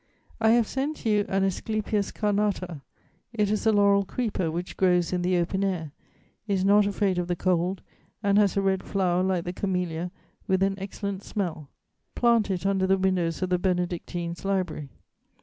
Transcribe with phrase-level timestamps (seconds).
[0.39, 2.81] "'I have sent you an asclepias carnata;
[3.33, 5.91] it is a laurel creeper which grows in the open air,
[6.47, 7.83] is not afraid of the cold,
[8.23, 10.09] and has a red flower like the camélia,
[10.47, 11.69] with an excellent smell;
[12.15, 14.89] plant it under the windows of the Benedictine's Library.